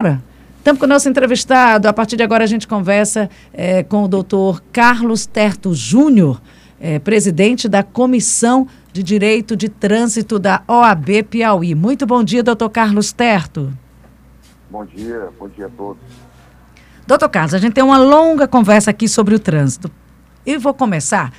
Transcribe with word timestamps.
Estamos 0.00 0.78
com 0.78 0.84
o 0.84 0.88
nosso 0.88 1.08
entrevistado. 1.08 1.88
A 1.88 1.92
partir 1.92 2.16
de 2.16 2.22
agora 2.22 2.44
a 2.44 2.46
gente 2.46 2.68
conversa 2.68 3.28
é, 3.52 3.82
com 3.82 4.04
o 4.04 4.06
doutor 4.06 4.62
Carlos 4.72 5.26
Terto 5.26 5.74
Júnior, 5.74 6.40
é, 6.80 7.00
presidente 7.00 7.68
da 7.68 7.82
Comissão 7.82 8.68
de 8.92 9.02
Direito 9.02 9.56
de 9.56 9.68
Trânsito 9.68 10.38
da 10.38 10.62
OAB 10.68 11.24
Piauí. 11.28 11.74
Muito 11.74 12.06
bom 12.06 12.22
dia, 12.22 12.44
doutor 12.44 12.70
Carlos 12.70 13.10
Terto. 13.10 13.72
Bom 14.70 14.84
dia, 14.84 15.30
bom 15.36 15.48
dia 15.48 15.66
a 15.66 15.70
todos. 15.70 16.00
Doutor 17.04 17.28
Carlos, 17.28 17.54
a 17.54 17.58
gente 17.58 17.72
tem 17.72 17.82
uma 17.82 17.98
longa 17.98 18.46
conversa 18.46 18.92
aqui 18.92 19.08
sobre 19.08 19.34
o 19.34 19.38
trânsito. 19.40 19.90
E 20.46 20.56
vou 20.58 20.74
começar 20.74 21.32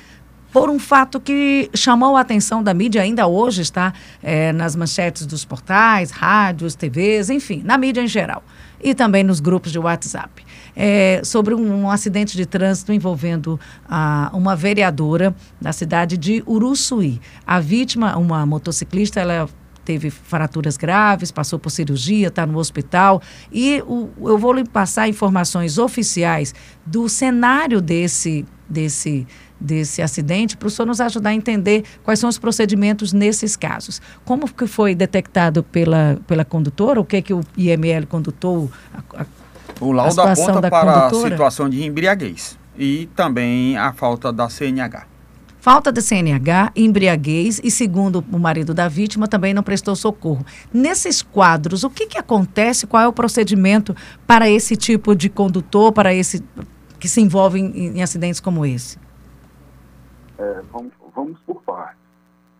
por 0.52 0.68
um 0.68 0.78
fato 0.78 1.20
que 1.20 1.70
chamou 1.74 2.16
a 2.16 2.20
atenção 2.20 2.62
da 2.62 2.74
mídia, 2.74 3.02
ainda 3.02 3.26
hoje 3.26 3.62
está 3.62 3.92
é, 4.22 4.52
nas 4.52 4.74
manchetes 4.74 5.26
dos 5.26 5.44
portais, 5.44 6.10
rádios, 6.10 6.74
TVs, 6.74 7.30
enfim, 7.30 7.62
na 7.64 7.78
mídia 7.78 8.00
em 8.00 8.08
geral. 8.08 8.42
E 8.82 8.94
também 8.94 9.22
nos 9.22 9.40
grupos 9.40 9.70
de 9.70 9.78
WhatsApp. 9.78 10.44
É, 10.74 11.20
sobre 11.24 11.54
um, 11.54 11.82
um, 11.82 11.90
acidente 11.90 12.36
de 12.36 12.46
trânsito 12.46 12.92
envolvendo 12.92 13.60
ah, 13.88 14.30
uma 14.32 14.56
vereadora 14.56 15.34
da 15.60 15.72
cidade 15.72 16.16
de 16.16 16.42
Uruçuí. 16.46 17.20
A 17.46 17.60
vítima, 17.60 18.16
uma 18.16 18.46
motociclista, 18.46 19.20
ela 19.20 19.48
teve 19.84 20.10
fraturas 20.10 20.76
graves, 20.76 21.30
passou 21.30 21.58
por 21.58 21.70
cirurgia, 21.70 22.28
está 22.28 22.46
no 22.46 22.58
hospital. 22.58 23.20
E 23.52 23.82
o, 23.86 24.08
eu 24.22 24.38
vou 24.38 24.52
lhe 24.52 24.64
passar 24.64 25.08
informações 25.08 25.78
oficiais 25.78 26.54
do 26.86 27.08
cenário 27.08 27.80
desse, 27.80 28.46
desse 28.68 29.26
desse 29.60 30.00
acidente, 30.00 30.56
para 30.56 30.68
o 30.68 30.70
senhor 30.70 30.86
nos 30.86 31.00
ajudar 31.00 31.30
a 31.30 31.34
entender 31.34 31.84
quais 32.02 32.18
são 32.18 32.28
os 32.28 32.38
procedimentos 32.38 33.12
nesses 33.12 33.56
casos. 33.56 34.00
Como 34.24 34.50
que 34.50 34.66
foi 34.66 34.94
detectado 34.94 35.62
pela, 35.62 36.18
pela 36.26 36.44
condutora? 36.44 37.00
O 37.00 37.04
que 37.04 37.20
que 37.20 37.34
o 37.34 37.42
IML 37.56 38.06
condutou? 38.06 38.70
A, 38.94 39.22
a, 39.22 39.26
o 39.80 39.92
laudo 39.92 40.20
aponta 40.20 40.70
para 40.70 41.02
condutora? 41.02 41.28
a 41.28 41.30
situação 41.30 41.68
de 41.68 41.84
embriaguez 41.84 42.58
e 42.78 43.08
também 43.14 43.76
a 43.76 43.92
falta 43.92 44.32
da 44.32 44.48
CNH. 44.48 45.10
Falta 45.60 45.92
de 45.92 46.00
CNH, 46.00 46.72
embriaguez 46.74 47.60
e, 47.62 47.70
segundo 47.70 48.24
o 48.32 48.38
marido 48.38 48.72
da 48.72 48.88
vítima, 48.88 49.28
também 49.28 49.52
não 49.52 49.62
prestou 49.62 49.94
socorro. 49.94 50.44
Nesses 50.72 51.20
quadros, 51.20 51.84
o 51.84 51.90
que, 51.90 52.06
que 52.06 52.16
acontece? 52.16 52.86
Qual 52.86 53.02
é 53.02 53.06
o 53.06 53.12
procedimento 53.12 53.94
para 54.26 54.48
esse 54.48 54.74
tipo 54.74 55.14
de 55.14 55.28
condutor, 55.28 55.92
para 55.92 56.14
esse 56.14 56.42
que 56.98 57.06
se 57.06 57.20
envolve 57.20 57.60
em, 57.60 57.98
em 57.98 58.02
acidentes 58.02 58.40
como 58.40 58.64
esse? 58.64 58.96
É, 60.40 60.62
vamos, 60.72 60.92
vamos 61.14 61.38
por 61.40 61.62
partes. 61.62 62.00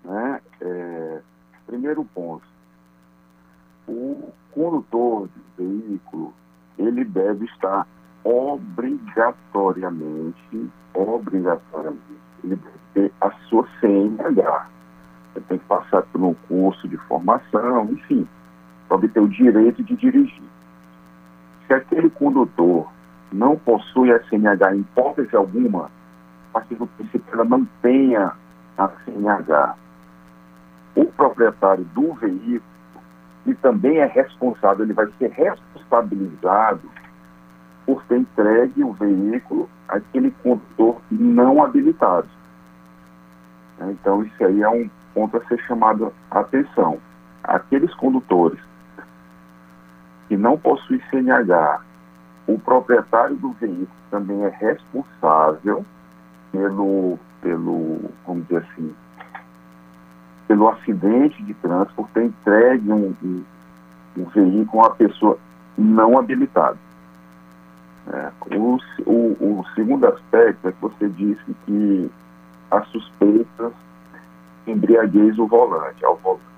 Né? 0.05 0.41
É, 0.61 1.21
primeiro 1.67 2.05
ponto, 2.05 2.45
o 3.89 4.31
condutor 4.53 5.29
do 5.29 5.41
veículo, 5.57 6.35
ele 6.79 7.03
deve 7.05 7.47
estar 7.47 7.89
obrigatoriamente, 8.23 10.71
obrigatoriamente, 10.95 12.21
ele 12.45 12.57
deve 12.57 12.79
ter 12.93 13.11
a 13.21 13.31
sua 13.49 13.67
CNH. 13.81 14.69
Ele 15.35 15.45
tem 15.49 15.59
que 15.59 15.65
passar 15.65 16.03
por 16.03 16.21
um 16.21 16.35
curso 16.49 16.87
de 16.89 16.99
formação, 16.99 17.91
enfim, 17.93 18.29
para 18.89 18.99
obter 18.99 19.21
o 19.21 19.29
direito 19.29 19.83
de 19.83 19.97
dirigir. 19.97 20.43
Se 21.67 21.73
aquele 21.73 22.11
condutor 22.11 22.87
não 23.33 23.57
possui 23.57 24.13
a 24.13 24.23
CNH 24.25 24.75
em 24.75 24.81
hipótese 24.81 25.35
alguma, 25.37 25.91
partir 26.53 26.75
do 26.75 26.87
princípio 26.87 27.21
que 27.21 27.33
ela 27.33 27.45
não 27.45 27.65
tenha 27.83 28.33
a 28.77 28.89
CNH. 29.05 29.75
O 30.95 31.05
proprietário 31.07 31.85
do 31.95 32.15
veículo, 32.15 32.63
que 33.45 33.55
também 33.55 33.99
é 33.99 34.07
responsável, 34.07 34.85
ele 34.85 34.93
vai 34.93 35.07
ser 35.19 35.31
responsabilizado 35.31 36.91
por 37.87 38.03
ter 38.05 38.19
entregue 38.19 38.85
o 38.85 38.93
veículo 38.93 39.69
àquele 39.89 40.31
condutor 40.43 41.01
não 41.11 41.63
habilitado. 41.63 42.29
Então, 43.81 44.23
isso 44.23 44.45
aí 44.45 44.63
é 44.63 44.69
um 44.69 44.91
ponto 45.15 45.37
a 45.37 45.45
ser 45.47 45.59
chamado 45.63 46.13
a 46.31 46.41
atenção. 46.41 46.99
Aqueles 47.43 47.93
condutores 47.95 48.61
que 50.29 50.37
não 50.37 50.59
possuem 50.59 51.01
CNH, 51.11 51.81
o 52.47 52.59
proprietário 52.59 53.37
do 53.37 53.53
veículo 53.53 53.89
também 54.11 54.45
é 54.45 54.49
responsável 54.49 55.85
pelo, 56.53 57.19
pelo, 57.41 58.11
vamos 58.27 58.45
dizer 58.45 58.59
assim, 58.59 58.95
pelo 60.49 60.69
acidente 60.69 61.43
de 61.45 61.55
trânsito, 61.55 62.09
ter 62.13 62.25
entregue 62.25 62.93
um, 62.93 63.15
um, 63.23 63.45
um 64.17 64.25
veículo 64.25 64.83
a 64.83 64.89
uma 64.89 64.95
pessoa 64.97 65.39
não 65.79 66.19
habilitada. 66.19 66.79
É, 68.09 68.31
o, 68.57 68.79
o, 69.07 69.61
o, 69.61 69.65
segundo 69.75 70.07
aspecto 70.07 70.69
é 70.69 70.73
que 70.73 70.81
você 70.81 71.09
disse 71.11 71.55
que 71.65 72.11
a 72.71 72.83
suspeita 72.83 73.73
embriaguez 74.67 75.39
o 75.39 75.47
volante, 75.47 76.05
ao 76.05 76.17
volante. 76.17 76.50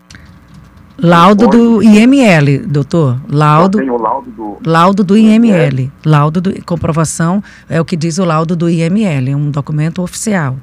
Laudo 0.98 1.48
do 1.48 1.82
IML, 1.82 2.66
doutor. 2.66 3.18
Laudo. 3.28 3.78
Tem 3.78 3.90
o 3.90 3.96
laudo 3.96 4.30
do. 4.30 4.58
Laudo 4.64 5.04
do 5.04 5.16
IML. 5.16 5.90
Laudo 6.04 6.40
do 6.40 6.64
comprovação 6.64 7.42
é 7.68 7.80
o 7.80 7.84
que 7.84 7.96
diz 7.96 8.18
o 8.18 8.24
laudo 8.24 8.54
do 8.54 8.68
IML, 8.68 9.34
um 9.34 9.50
documento 9.50 10.02
oficial. 10.02 10.56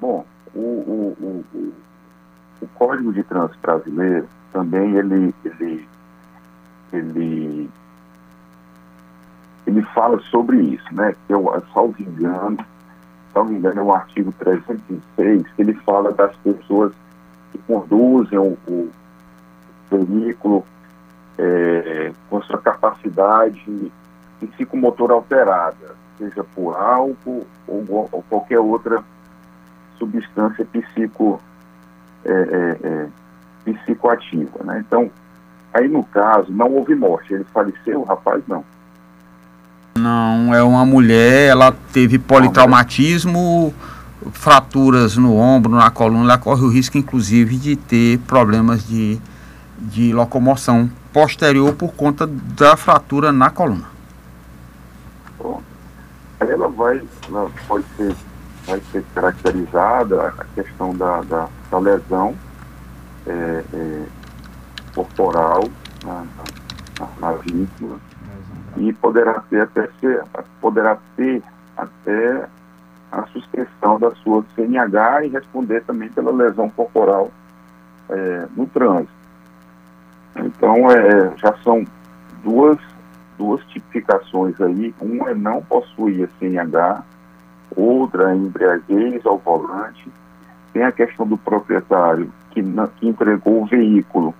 Bom, 0.00 0.24
o, 0.54 0.60
o, 0.60 1.16
o, 1.20 1.72
o 2.60 2.68
Código 2.74 3.12
de 3.12 3.22
Trânsito 3.24 3.58
Brasileiro 3.60 4.26
também 4.52 4.94
ele, 4.96 5.34
ele, 5.44 5.88
ele, 6.92 7.70
ele 9.66 9.82
fala 9.94 10.20
sobre 10.30 10.60
isso, 10.60 10.94
né? 10.94 11.14
Eu, 11.28 11.62
salvo 11.74 11.94
engano, 12.00 12.58
salvo 13.34 13.52
engano, 13.52 13.80
é 13.80 13.82
o 13.82 13.92
artigo 13.92 14.32
306, 14.38 15.46
que 15.54 15.62
ele 15.62 15.74
fala 15.74 16.12
das 16.12 16.34
pessoas 16.36 16.92
conduzem 17.68 18.38
o, 18.38 18.56
o 18.66 18.90
veículo 19.90 20.64
é, 21.38 22.12
com 22.28 22.42
sua 22.42 22.58
capacidade 22.58 23.92
psicomotor 24.40 25.10
alterada, 25.10 25.94
seja 26.16 26.42
por 26.54 26.74
álcool 26.74 27.46
ou, 27.66 28.08
ou 28.10 28.24
qualquer 28.28 28.58
outra 28.58 29.04
substância 29.98 30.64
psico, 30.64 31.40
é, 32.24 32.32
é, 32.32 32.76
é, 32.82 33.06
psicoativa. 33.64 34.64
Né? 34.64 34.82
Então, 34.86 35.10
aí 35.74 35.88
no 35.88 36.04
caso, 36.04 36.50
não 36.50 36.72
houve 36.72 36.94
morte. 36.94 37.34
Ele 37.34 37.44
faleceu, 37.52 38.00
o 38.00 38.04
rapaz 38.04 38.42
não. 38.48 38.64
Não, 39.96 40.54
é 40.54 40.62
uma 40.62 40.86
mulher, 40.86 41.48
ela 41.48 41.72
teve 41.92 42.18
politraumatismo 42.18 43.74
fraturas 44.32 45.16
no 45.16 45.36
ombro, 45.36 45.72
na 45.72 45.90
coluna, 45.90 46.24
ela 46.24 46.38
corre 46.38 46.62
o 46.62 46.68
risco, 46.68 46.98
inclusive, 46.98 47.56
de 47.56 47.76
ter 47.76 48.18
problemas 48.20 48.86
de, 48.86 49.20
de 49.78 50.12
locomoção 50.12 50.90
posterior 51.12 51.74
por 51.74 51.94
conta 51.94 52.26
da 52.26 52.76
fratura 52.76 53.32
na 53.32 53.50
coluna. 53.50 53.86
Bom, 55.38 55.62
ela 56.40 56.68
vai, 56.68 57.02
ela 57.28 57.50
pode 57.66 57.84
ser, 57.96 58.14
vai 58.66 58.80
ser 58.92 59.04
caracterizada 59.14 60.34
a 60.38 60.44
questão 60.54 60.94
da, 60.96 61.22
da, 61.22 61.48
da 61.70 61.78
lesão 61.78 62.34
é, 63.26 63.64
é, 63.72 64.02
corporal 64.94 65.64
na, 66.04 66.24
na, 66.98 67.08
na 67.20 67.32
vítima 67.38 67.98
e 68.76 68.92
poderá 68.92 69.40
ter 69.50 69.62
até 69.62 69.88
ser, 70.00 70.22
poderá 70.60 70.98
ter 71.16 71.42
até 71.76 72.48
a 73.10 73.26
suspensão 73.28 73.98
da 73.98 74.10
sua 74.16 74.44
CNH 74.54 75.24
e 75.24 75.28
responder 75.28 75.82
também 75.82 76.08
pela 76.10 76.30
lesão 76.30 76.68
corporal 76.70 77.30
é, 78.10 78.46
no 78.56 78.66
trânsito. 78.66 79.12
Então, 80.36 80.90
é, 80.90 81.36
já 81.36 81.54
são 81.64 81.84
duas, 82.42 82.78
duas 83.36 83.64
tipificações 83.66 84.60
aí. 84.60 84.94
Uma 85.00 85.30
é 85.30 85.34
não 85.34 85.62
possuir 85.62 86.24
a 86.28 86.38
CNH, 86.38 87.02
outra 87.74 88.32
é 88.32 88.36
embriaguez 88.36 89.24
ao 89.26 89.38
volante. 89.38 90.08
Tem 90.72 90.84
a 90.84 90.92
questão 90.92 91.26
do 91.26 91.36
proprietário 91.36 92.30
que, 92.50 92.62
que 92.96 93.08
entregou 93.08 93.62
o 93.62 93.66
veículo 93.66 94.34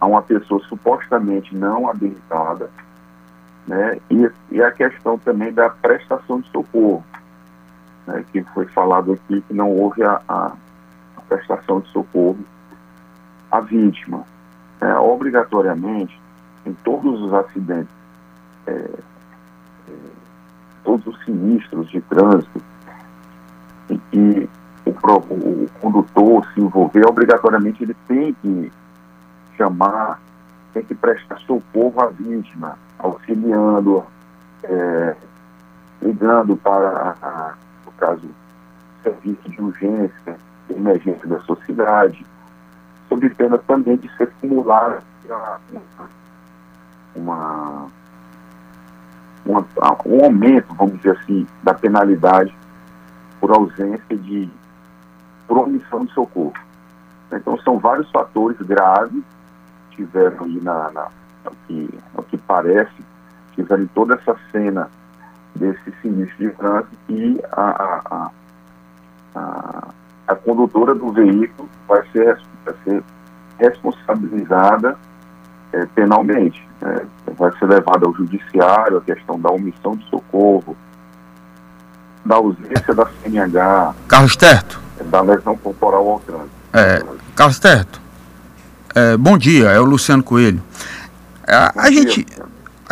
a 0.00 0.06
uma 0.06 0.22
pessoa 0.22 0.60
supostamente 0.64 1.54
não 1.54 1.88
habilitada, 1.88 2.70
né? 3.68 3.98
E, 4.10 4.30
e 4.50 4.60
a 4.60 4.72
questão 4.72 5.16
também 5.16 5.52
da 5.52 5.70
prestação 5.70 6.40
de 6.40 6.50
socorro 6.50 7.04
né, 8.06 8.24
que 8.32 8.42
foi 8.54 8.66
falado 8.66 9.12
aqui 9.12 9.40
que 9.42 9.54
não 9.54 9.70
houve 9.70 10.02
a, 10.02 10.20
a, 10.28 10.52
a 11.16 11.20
prestação 11.28 11.80
de 11.80 11.88
socorro 11.88 12.38
à 13.50 13.60
vítima. 13.60 14.24
É, 14.80 14.94
obrigatoriamente, 14.96 16.20
em 16.66 16.72
todos 16.84 17.20
os 17.20 17.32
acidentes, 17.32 17.94
é, 18.66 18.72
é, 18.72 19.92
todos 20.82 21.06
os 21.06 21.24
sinistros 21.24 21.88
de 21.90 22.00
trânsito, 22.00 22.62
em 23.88 24.00
que 24.10 24.48
o, 24.84 24.90
o, 24.90 25.70
condutor 25.80 26.46
se 26.52 26.60
envolver, 26.60 27.06
obrigatoriamente 27.06 27.84
ele 27.84 27.96
tem 28.08 28.34
que 28.34 28.72
chamar 29.56 30.20
tem 30.72 30.82
que 30.82 30.94
prestar 30.94 31.38
socorro 31.40 32.00
à 32.00 32.06
vítima, 32.06 32.78
auxiliando, 32.98 34.04
é, 34.64 35.14
ligando 36.00 36.56
para, 36.56 37.14
a, 37.22 37.54
caso, 38.02 38.28
serviço 39.04 39.48
de 39.48 39.62
urgência, 39.62 40.36
de 40.68 40.74
emergência 40.74 41.28
da 41.28 41.38
sociedade, 41.42 42.26
sob 43.08 43.30
pena 43.30 43.56
também 43.58 43.96
de 43.96 44.10
ser 44.16 44.28
simulada 44.40 45.00
uma, 47.14 47.86
uma, 49.46 49.64
um 50.04 50.24
aumento, 50.24 50.74
vamos 50.74 50.96
dizer 50.96 51.16
assim, 51.16 51.46
da 51.62 51.72
penalidade 51.74 52.52
por 53.40 53.52
ausência 53.52 54.16
de 54.16 54.50
por 55.46 55.58
omissão 55.58 56.04
de 56.04 56.12
socorro. 56.12 56.54
Então 57.32 57.56
são 57.60 57.78
vários 57.78 58.10
fatores 58.10 58.56
graves 58.62 59.22
que 59.90 59.96
tiveram 59.96 60.44
aí 60.44 60.60
na, 60.60 60.90
na 60.90 61.08
que, 61.68 61.88
que 62.30 62.38
parece, 62.38 63.04
tiveram 63.54 63.86
toda 63.94 64.14
essa 64.14 64.36
cena 64.50 64.90
desse 65.62 65.94
sinistro 66.02 66.36
de 66.38 66.50
trânsito 66.50 66.96
e 67.08 67.40
a, 67.52 67.62
a, 67.62 68.30
a, 69.36 69.88
a, 70.26 70.34
condutora 70.34 70.92
do 70.92 71.12
veículo 71.12 71.68
vai 71.86 72.02
ser, 72.12 72.36
vai 72.64 72.74
ser 72.82 73.02
responsabilizada 73.58 74.98
é, 75.72 75.86
penalmente. 75.94 76.66
Né? 76.80 77.06
Vai 77.38 77.52
ser 77.58 77.66
levada 77.66 78.06
ao 78.06 78.14
judiciário 78.14 78.98
a 78.98 79.00
questão 79.02 79.40
da 79.40 79.50
omissão 79.50 79.94
de 79.94 80.04
socorro, 80.10 80.76
da 82.24 82.36
ausência 82.36 82.92
da 82.92 83.06
CNH. 83.22 83.94
Carlos 84.08 84.34
Terto. 84.34 84.80
É, 84.98 85.04
da 85.04 85.20
lesão 85.20 85.56
corporal 85.56 86.08
ao 86.08 86.20
trânsito. 86.20 86.50
É, 86.72 87.02
Carlos 87.36 87.60
Terto. 87.60 88.00
É, 88.94 89.16
bom 89.16 89.38
dia, 89.38 89.70
é 89.70 89.78
o 89.78 89.84
Luciano 89.84 90.24
Coelho. 90.24 90.62
É, 91.46 91.54
a, 91.54 91.72
a 91.76 91.90
gente, 91.90 92.26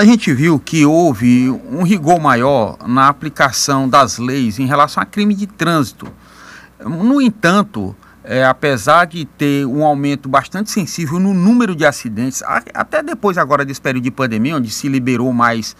a 0.01 0.05
gente 0.07 0.33
viu 0.33 0.59
que 0.59 0.87
houve 0.87 1.51
um 1.51 1.83
rigor 1.83 2.19
maior 2.19 2.79
na 2.89 3.09
aplicação 3.09 3.87
das 3.87 4.17
leis 4.17 4.59
em 4.59 4.65
relação 4.65 5.03
a 5.03 5.05
crime 5.05 5.35
de 5.35 5.47
trânsito. 5.47 6.11
No 6.83 7.21
entanto, 7.21 7.95
é, 8.25 8.43
apesar 8.43 9.05
de 9.05 9.27
ter 9.27 9.67
um 9.67 9.85
aumento 9.85 10.27
bastante 10.27 10.71
sensível 10.71 11.21
no 11.21 11.35
número 11.35 11.77
de 11.77 11.85
acidentes, 11.85 12.43
até 12.73 13.03
depois 13.03 13.37
agora 13.37 13.63
desse 13.63 13.83
período 13.83 14.05
de 14.05 14.11
pandemia, 14.11 14.57
onde 14.57 14.71
se 14.71 14.89
liberou 14.89 15.35
mais 15.35 15.77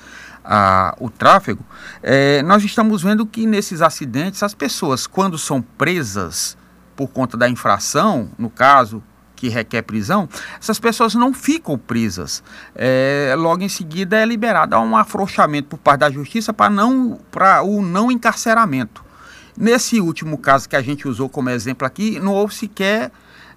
o 0.99 1.09
tráfego, 1.09 1.65
é, 2.03 2.43
nós 2.43 2.63
estamos 2.63 3.03
vendo 3.03 3.25
que 3.25 3.47
nesses 3.47 3.81
acidentes 3.81 4.43
as 4.43 4.53
pessoas, 4.53 5.07
quando 5.07 5.39
são 5.39 5.63
presas 5.63 6.59
por 6.95 7.09
conta 7.09 7.39
da 7.39 7.49
infração, 7.49 8.29
no 8.39 8.51
caso 8.51 9.03
que 9.41 9.49
requer 9.49 9.81
prisão, 9.81 10.29
essas 10.61 10.79
pessoas 10.79 11.15
não 11.15 11.33
ficam 11.33 11.79
presas. 11.79 12.43
É, 12.75 13.35
logo 13.39 13.63
em 13.63 13.71
seguida 13.71 14.19
é 14.19 14.27
liberado 14.27 14.77
há 14.77 14.81
um 14.81 14.95
afrouxamento 14.95 15.69
por 15.69 15.79
parte 15.79 16.01
da 16.01 16.11
justiça 16.11 16.53
para 16.53 16.69
não 16.69 17.19
o 17.65 17.81
não 17.81 18.13
encarceramento. 18.13 19.03
Nesse 19.57 19.99
último 19.99 20.37
caso 20.37 20.69
que 20.69 20.77
a 20.77 20.83
gente 20.83 21.09
usou 21.09 21.27
como 21.27 21.49
exemplo 21.49 21.87
aqui, 21.87 22.21
não 22.21 22.35
houve 22.35 22.55
sequer 22.55 23.11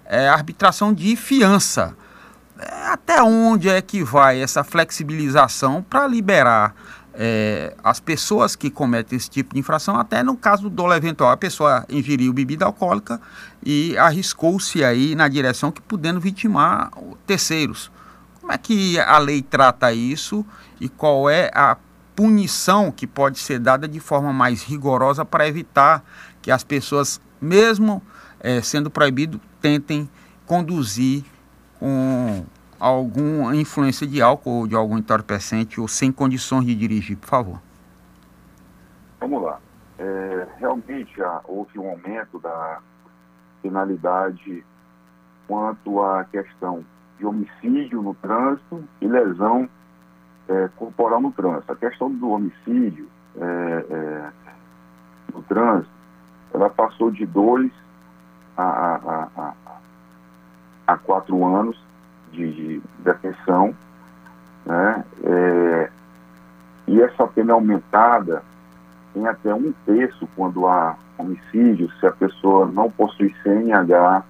é, 0.06 0.26
arbitração 0.26 0.94
de 0.94 1.14
fiança. 1.16 1.94
É, 2.58 2.86
até 2.86 3.22
onde 3.22 3.68
é 3.68 3.82
que 3.82 4.02
vai 4.02 4.40
essa 4.40 4.64
flexibilização 4.64 5.82
para 5.82 6.06
liberar 6.06 6.74
é, 7.16 7.74
as 7.82 8.00
pessoas 8.00 8.56
que 8.56 8.70
cometem 8.70 9.16
esse 9.16 9.30
tipo 9.30 9.54
de 9.54 9.60
infração, 9.60 9.96
até 9.96 10.22
no 10.22 10.36
caso 10.36 10.64
do 10.64 10.70
dolo 10.70 10.94
eventual, 10.94 11.30
a 11.30 11.36
pessoa 11.36 11.84
ingeriu 11.88 12.32
bebida 12.32 12.64
alcoólica 12.64 13.20
e 13.64 13.96
arriscou-se 13.96 14.82
aí 14.84 15.14
na 15.14 15.28
direção 15.28 15.70
que 15.70 15.80
podendo 15.80 16.20
vitimar 16.20 16.90
terceiros. 17.26 17.90
Como 18.40 18.52
é 18.52 18.58
que 18.58 18.98
a 18.98 19.18
lei 19.18 19.42
trata 19.42 19.92
isso 19.92 20.44
e 20.80 20.88
qual 20.88 21.30
é 21.30 21.50
a 21.54 21.76
punição 22.14 22.90
que 22.90 23.06
pode 23.06 23.38
ser 23.38 23.58
dada 23.58 23.88
de 23.88 24.00
forma 24.00 24.32
mais 24.32 24.62
rigorosa 24.62 25.24
para 25.24 25.48
evitar 25.48 26.04
que 26.42 26.50
as 26.50 26.62
pessoas, 26.62 27.20
mesmo 27.40 28.02
é, 28.40 28.60
sendo 28.60 28.90
proibido, 28.90 29.40
tentem 29.60 30.08
conduzir 30.46 31.24
com 31.78 32.44
alguma 32.78 33.54
influência 33.56 34.06
de 34.06 34.20
álcool 34.20 34.60
ou 34.60 34.66
de 34.66 34.74
algum 34.74 34.98
entorpecente 34.98 35.80
ou 35.80 35.88
sem 35.88 36.12
condições 36.12 36.66
de 36.66 36.74
dirigir, 36.74 37.16
por 37.16 37.28
favor. 37.28 37.60
Vamos 39.20 39.42
lá. 39.42 39.58
É, 39.98 40.46
realmente 40.58 41.22
há, 41.22 41.40
houve 41.44 41.78
um 41.78 41.88
aumento 41.88 42.38
da 42.38 42.80
penalidade 43.62 44.64
quanto 45.46 46.02
à 46.02 46.24
questão 46.24 46.84
de 47.18 47.26
homicídio 47.26 48.02
no 48.02 48.14
trânsito 48.14 48.84
e 49.00 49.06
lesão 49.06 49.68
é, 50.48 50.68
corporal 50.76 51.20
no 51.20 51.32
trânsito. 51.32 51.72
A 51.72 51.76
questão 51.76 52.10
do 52.10 52.30
homicídio 52.30 53.08
é, 53.40 53.86
é, 53.90 54.30
no 55.32 55.42
trânsito, 55.42 55.90
ela 56.52 56.70
passou 56.70 57.10
de 57.10 57.24
dois 57.26 57.70
a, 58.56 58.62
a, 58.62 59.28
a, 59.36 59.54
a 60.86 60.98
quatro 60.98 61.44
anos 61.44 61.83
de, 62.34 62.52
de 62.52 62.82
detenção, 62.98 63.74
né? 64.66 65.04
É, 65.24 65.90
e 66.86 67.00
essa 67.00 67.26
pena 67.26 67.54
aumentada 67.54 68.42
em 69.16 69.26
até 69.26 69.54
um 69.54 69.72
terço 69.86 70.28
quando 70.36 70.66
há 70.66 70.96
homicídio, 71.16 71.90
se 71.98 72.06
a 72.06 72.12
pessoa 72.12 72.66
não 72.66 72.90
possui 72.90 73.34
CNH, 73.42 74.22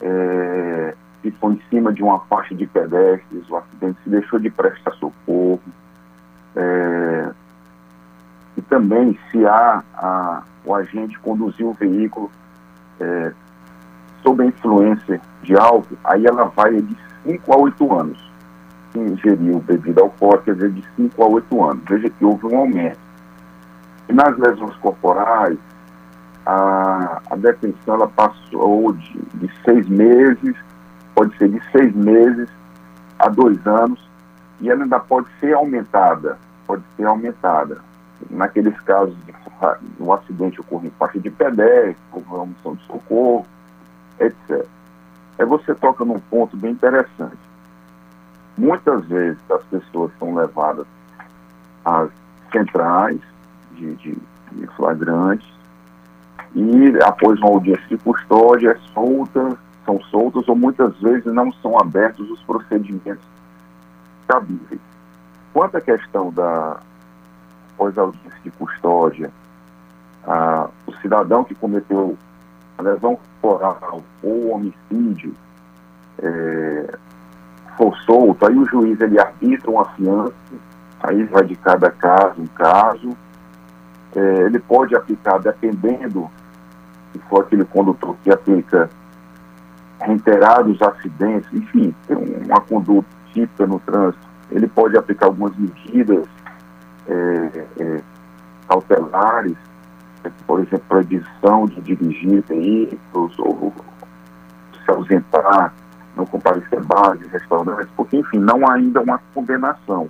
é, 0.00 0.94
se 1.22 1.30
foi 1.32 1.54
em 1.54 1.62
cima 1.68 1.92
de 1.92 2.02
uma 2.02 2.20
faixa 2.20 2.54
de 2.54 2.66
pedestres, 2.66 3.48
o 3.48 3.56
acidente 3.56 3.98
se 4.02 4.10
deixou 4.10 4.38
de 4.38 4.50
prestar 4.50 4.92
socorro. 4.92 5.60
É, 6.56 7.30
e 8.56 8.62
também 8.62 9.18
se 9.30 9.46
há 9.46 9.82
a, 9.94 10.42
o 10.64 10.74
agente 10.74 11.18
conduziu 11.20 11.68
o 11.68 11.74
veículo 11.74 12.30
é, 12.98 13.32
sob 14.22 14.42
a 14.42 14.46
influência 14.46 15.20
de 15.42 15.56
álcool, 15.56 15.96
aí 16.02 16.26
ela 16.26 16.44
vai 16.44 16.80
de 16.80 16.96
5 17.24 17.52
a 17.52 17.56
8 17.58 17.94
anos. 17.98 18.32
Se 18.92 18.98
ingeriu 18.98 19.60
bebida 19.60 20.00
alcoólica, 20.00 20.54
dizer, 20.54 20.72
de 20.72 20.84
5 20.96 21.22
a 21.22 21.26
8 21.26 21.64
anos. 21.64 21.82
Veja 21.88 22.10
que 22.10 22.24
houve 22.24 22.46
um 22.46 22.58
aumento. 22.58 22.98
E 24.08 24.12
nas 24.12 24.36
lesões 24.38 24.74
corporais, 24.76 25.58
a, 26.46 27.20
a 27.30 27.36
detenção 27.36 27.94
ela 27.94 28.08
passou 28.08 28.92
de, 28.94 29.20
de 29.34 29.50
seis 29.64 29.86
meses 29.86 30.56
pode 31.18 31.36
ser 31.36 31.48
de 31.48 31.60
seis 31.72 31.92
meses 31.96 32.48
a 33.18 33.28
dois 33.28 33.66
anos 33.66 34.00
e 34.60 34.70
ela 34.70 34.84
ainda 34.84 35.00
pode 35.00 35.26
ser 35.40 35.52
aumentada, 35.52 36.38
pode 36.64 36.84
ser 36.96 37.06
aumentada. 37.06 37.78
Naqueles 38.30 38.78
casos 38.82 39.16
de 39.26 39.34
um 40.00 40.12
acidente 40.12 40.60
ocorre 40.60 40.86
em 40.86 40.92
faixa 40.92 41.18
de 41.18 41.28
pedestre, 41.28 41.96
uma 42.12 42.42
omissão 42.42 42.76
de 42.76 42.86
socorro, 42.86 43.44
etc. 44.20 44.64
Aí 45.38 45.46
você 45.46 45.74
toca 45.74 46.04
num 46.04 46.18
ponto 46.18 46.56
bem 46.56 46.72
interessante. 46.72 47.38
Muitas 48.56 49.04
vezes 49.06 49.38
as 49.50 49.62
pessoas 49.64 50.10
são 50.18 50.34
levadas 50.34 50.86
às 51.84 52.10
centrais 52.50 53.20
de, 53.72 53.94
de, 53.96 54.18
de 54.52 54.66
flagrantes 54.76 55.46
e 56.54 56.98
após 57.04 57.38
uma 57.38 57.50
audiência 57.50 57.86
de 57.88 57.98
custódia 57.98 58.70
é 58.70 58.92
solta 58.92 59.56
são 59.88 59.98
soltos 60.02 60.46
ou 60.46 60.54
muitas 60.54 60.94
vezes 60.98 61.32
não 61.32 61.50
são 61.54 61.80
abertos 61.80 62.28
os 62.30 62.42
procedimentos 62.42 63.24
cabíveis. 64.26 64.80
Quanto 65.54 65.78
à 65.78 65.80
questão 65.80 66.30
da 66.30 66.76
pós-audiência 67.78 68.38
de 68.44 68.50
custódia, 68.50 69.30
o 70.86 70.92
cidadão 71.00 71.42
que 71.42 71.54
cometeu 71.54 72.18
a 72.78 72.82
lesão 72.82 73.18
corporal 73.40 74.00
ou 74.22 74.52
homicídio 74.52 75.34
é, 76.22 76.96
for 77.76 77.96
solto, 77.98 78.46
aí 78.46 78.56
o 78.56 78.64
juiz 78.66 79.00
ele 79.00 79.20
arbitra 79.20 79.70
uma 79.70 79.84
fiança, 79.90 80.32
aí 81.00 81.24
vai 81.24 81.44
de 81.44 81.56
cada 81.56 81.90
caso 81.90 82.40
um 82.40 82.46
caso, 82.46 83.16
é, 84.14 84.42
ele 84.42 84.58
pode 84.60 84.94
aplicar, 84.94 85.38
dependendo 85.38 86.30
se 87.12 87.18
for 87.28 87.42
aquele 87.42 87.64
condutor 87.64 88.16
que 88.22 88.30
aplica 88.30 88.88
reiterados 90.00 90.80
acidentes, 90.80 91.52
enfim, 91.52 91.94
tem 92.06 92.16
uma 92.16 92.60
conduta 92.60 93.08
típica 93.32 93.66
no 93.66 93.80
trânsito, 93.80 94.26
ele 94.50 94.68
pode 94.68 94.96
aplicar 94.96 95.26
algumas 95.26 95.56
medidas 95.56 96.26
é, 97.08 97.66
é, 97.80 98.00
cautelares, 98.68 99.56
por 100.46 100.60
exemplo, 100.60 100.84
proibição 100.88 101.66
de 101.66 101.80
dirigir 101.80 102.42
veículos 102.42 103.38
ou 103.38 103.72
se 104.84 104.90
ausentar, 104.90 105.72
não 106.16 106.26
comparecer 106.26 106.82
bares, 106.84 107.26
restaurantes, 107.30 107.88
porque, 107.96 108.16
enfim, 108.16 108.38
não 108.38 108.66
há 108.66 108.74
ainda 108.74 109.00
uma 109.00 109.20
condenação, 109.34 110.08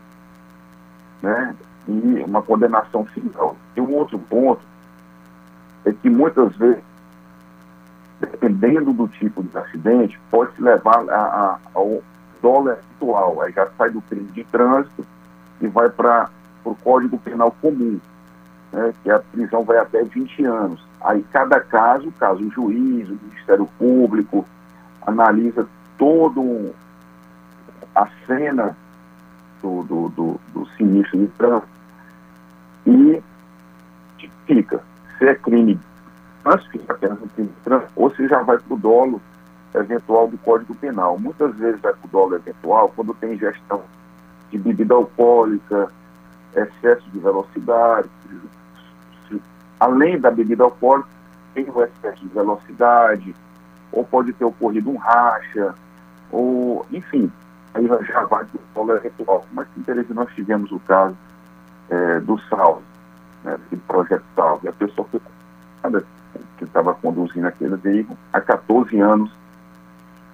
né? 1.22 1.54
E 1.86 2.24
uma 2.26 2.42
condenação 2.42 3.04
final. 3.06 3.56
E 3.76 3.80
um 3.80 3.92
outro 3.94 4.18
ponto 4.18 4.60
é 5.84 5.92
que 5.92 6.10
muitas 6.10 6.54
vezes 6.56 6.82
dependendo 8.20 8.92
do 8.92 9.08
tipo 9.08 9.42
de 9.42 9.56
acidente, 9.56 10.18
pode 10.30 10.54
se 10.54 10.62
levar 10.62 11.08
a, 11.08 11.14
a, 11.14 11.58
ao 11.74 12.02
dólar 12.42 12.78
atual, 12.96 13.40
aí 13.40 13.52
já 13.52 13.68
sai 13.76 13.90
do 13.90 14.00
crime 14.02 14.30
de 14.32 14.44
trânsito 14.44 15.06
e 15.60 15.66
vai 15.66 15.88
para 15.88 16.28
o 16.64 16.74
Código 16.74 17.18
Penal 17.18 17.54
Comum, 17.60 18.00
né, 18.72 18.92
que 19.02 19.10
a 19.10 19.18
prisão 19.18 19.64
vai 19.64 19.78
até 19.78 20.02
20 20.02 20.44
anos. 20.44 20.84
Aí 21.00 21.24
cada 21.32 21.60
caso, 21.60 22.12
caso 22.18 22.44
o 22.44 22.50
juiz, 22.50 23.08
o 23.08 23.18
Ministério 23.22 23.68
Público, 23.78 24.46
analisa 25.06 25.66
todo 25.96 26.74
a 27.94 28.08
cena 28.26 28.76
do, 29.62 29.82
do, 29.82 30.08
do, 30.10 30.40
do 30.52 30.66
sinistro 30.76 31.18
de 31.18 31.26
trânsito 31.28 31.68
e 32.86 33.22
fica 34.46 34.80
se 35.18 35.26
é 35.26 35.34
crime, 35.34 35.78
mas 36.44 36.64
fica 36.66 36.92
apenas 36.92 37.20
um 37.20 37.28
crime 37.28 37.48
de 37.48 37.64
trânsito, 37.64 37.92
ou 37.96 38.14
se 38.14 38.28
já 38.28 38.42
vai 38.42 38.58
para 38.58 38.74
o 38.74 38.78
dolo 38.78 39.20
eventual 39.74 40.28
do 40.28 40.38
Código 40.38 40.74
Penal. 40.76 41.18
Muitas 41.18 41.54
vezes 41.56 41.80
vai 41.80 41.92
para 41.92 42.06
o 42.06 42.10
dolo 42.10 42.36
eventual 42.36 42.92
quando 42.94 43.14
tem 43.14 43.36
gestão 43.36 43.82
de 44.50 44.58
bebida 44.58 44.94
alcoólica, 44.94 45.92
excesso 46.54 47.08
de 47.10 47.18
velocidade, 47.18 48.08
além 49.78 50.18
da 50.18 50.30
bebida 50.30 50.64
alcoólica, 50.64 51.08
tem 51.54 51.68
o 51.68 51.82
excesso 51.82 52.20
de 52.20 52.28
velocidade, 52.28 53.34
ou 53.92 54.04
pode 54.04 54.32
ter 54.32 54.44
ocorrido 54.44 54.90
um 54.90 54.96
racha, 54.96 55.74
ou, 56.30 56.84
enfim, 56.92 57.30
aí 57.74 57.86
já 57.86 58.24
vai 58.24 58.44
para 58.44 58.58
o 58.58 58.60
dolo 58.74 58.96
eventual. 58.96 59.46
Mas 59.52 59.66
em 59.76 59.82
Teresina 59.82 60.22
nós 60.22 60.34
tivemos 60.34 60.70
o 60.70 60.78
caso 60.80 61.16
é, 61.88 62.20
do 62.20 62.38
Salve, 62.48 62.82
né, 63.44 63.58
do 63.70 63.76
projeto 63.78 64.24
Salve. 64.34 64.68
A 64.68 64.72
pessoa 64.72 65.06
foi 65.10 65.20
que 66.58 66.64
estava 66.64 66.92
conduzindo 66.94 67.46
aquele 67.46 67.76
veículo 67.76 68.18
há 68.32 68.40
14 68.40 68.98
anos 69.00 69.30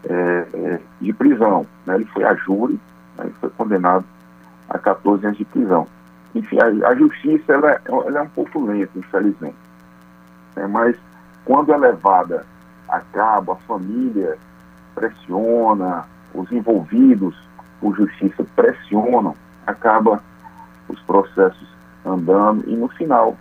é, 0.05 0.81
de 1.01 1.13
prisão. 1.13 1.67
Né? 1.87 1.97
Ele 1.97 2.07
foi 2.07 2.25
a 2.25 2.35
júri, 2.35 2.81
né? 3.17 3.25
ele 3.25 3.35
foi 3.41 3.51
condenado 3.51 4.05
a 4.69 4.79
14 4.79 5.27
anos 5.27 5.39
de 5.39 5.45
prisão. 5.45 5.87
Enfim, 6.35 6.59
a, 6.61 6.89
a 6.89 6.95
justiça 6.95 7.53
ela, 7.53 7.73
é, 7.73 7.81
ela, 7.85 8.19
é 8.19 8.23
um 8.23 8.29
pouco 8.29 8.65
lenta, 8.65 8.99
infelizmente. 8.99 9.57
Né? 10.57 10.67
Mas 10.67 10.97
quando 11.45 11.73
é 11.73 11.77
levada 11.77 12.45
a 12.89 13.01
cabo, 13.01 13.53
a 13.53 13.57
família 13.57 14.37
pressiona, 14.95 16.05
os 16.35 16.51
envolvidos 16.51 17.37
por 17.81 17.97
justiça 17.97 18.45
pressionam, 18.57 19.35
acaba 19.67 20.23
os 20.89 21.01
processos 21.01 21.69
andando 22.05 22.69
e 22.69 22.77
no 22.77 22.89
final 22.89 23.37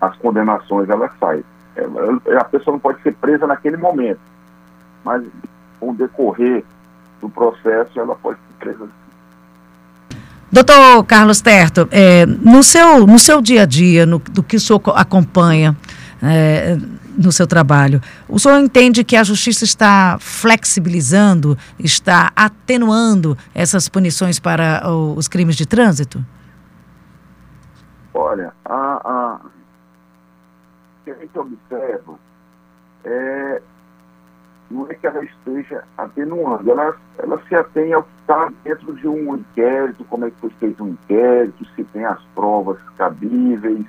as 0.00 0.16
condenações 0.16 0.88
elas 0.88 1.10
saem. 1.18 1.44
É, 1.76 2.36
a 2.36 2.44
pessoa 2.44 2.72
não 2.72 2.80
pode 2.80 3.00
ser 3.02 3.14
presa 3.14 3.46
naquele 3.46 3.76
momento, 3.76 4.20
mas 5.04 5.24
com 5.78 5.90
o 5.90 5.94
decorrer 5.94 6.64
do 7.20 7.28
processo 7.28 7.98
ela 8.00 8.16
pode 8.16 8.38
ser 8.38 8.54
presa. 8.58 8.88
Doutor 10.50 11.04
Carlos 11.04 11.42
Terto, 11.42 11.86
é, 11.90 12.24
no, 12.24 12.62
seu, 12.62 13.06
no 13.06 13.18
seu 13.18 13.42
dia 13.42 13.62
a 13.62 13.66
dia, 13.66 14.06
no, 14.06 14.18
do 14.18 14.42
que 14.42 14.56
o 14.56 14.60
senhor 14.60 14.80
acompanha 14.94 15.76
é, 16.22 16.76
no 17.18 17.30
seu 17.30 17.46
trabalho, 17.46 18.00
o 18.26 18.38
senhor 18.38 18.58
entende 18.58 19.04
que 19.04 19.14
a 19.14 19.22
justiça 19.22 19.64
está 19.64 20.16
flexibilizando, 20.18 21.58
está 21.78 22.32
atenuando 22.34 23.36
essas 23.54 23.88
punições 23.88 24.38
para 24.38 24.88
os 24.90 25.28
crimes 25.28 25.54
de 25.54 25.66
trânsito? 25.66 26.24
Olha, 28.14 28.52
a, 28.64 29.00
a, 29.04 29.40
que 31.04 31.10
a 31.10 31.14
gente 31.14 31.38
observa 31.38 32.18
é, 33.04 33.62
não 34.70 34.90
é 34.90 34.94
que 34.94 35.06
ela 35.06 35.24
esteja 35.24 35.82
atenuando, 35.96 36.70
ela, 36.70 36.94
ela 37.18 37.40
se 37.48 37.54
atém 37.54 37.92
ao 37.92 38.02
que 38.02 38.08
está 38.20 38.52
dentro 38.62 38.92
de 38.94 39.08
um 39.08 39.36
inquérito, 39.36 40.04
como 40.04 40.26
é 40.26 40.30
que 40.30 40.36
foi 40.36 40.50
feito 40.50 40.84
um 40.84 40.88
inquérito, 40.88 41.64
se 41.74 41.84
tem 41.84 42.04
as 42.04 42.22
provas 42.34 42.78
cabíveis, 42.96 43.86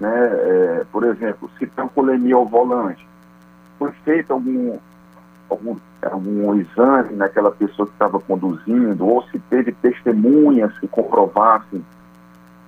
né? 0.00 0.10
É, 0.10 0.86
por 0.90 1.04
exemplo, 1.04 1.48
se 1.58 1.66
tem 1.66 1.88
colemia 1.88 2.34
ao 2.34 2.46
volante, 2.46 3.06
foi 3.78 3.92
feito 4.04 4.32
algum, 4.32 4.76
algum, 5.48 5.76
algum 6.02 6.54
exame 6.56 7.14
naquela 7.14 7.52
pessoa 7.52 7.86
que 7.86 7.92
estava 7.92 8.18
conduzindo, 8.18 9.06
ou 9.06 9.22
se 9.28 9.38
teve 9.38 9.70
testemunhas 9.72 10.76
que 10.78 10.88
comprovassem 10.88 11.84